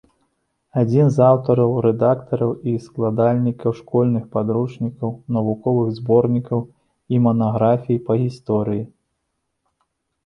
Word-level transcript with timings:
Адзін 0.83 1.09
з 1.15 1.25
аўтараў, 1.25 1.73
рэдактараў 1.85 2.53
і 2.71 2.73
складальнікаў 2.85 3.75
школьных 3.81 4.23
падручнікаў, 4.37 5.09
навуковых 5.37 5.93
зборнікаў 6.01 6.59
і 7.15 7.23
манаграфій 7.27 8.03
па 8.09 8.13
гісторыі. 8.27 8.83